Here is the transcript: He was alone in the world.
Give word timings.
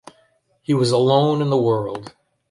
He 0.63 0.73
was 0.73 0.89
alone 0.89 1.43
in 1.43 1.51
the 1.51 1.61
world. 1.61 2.15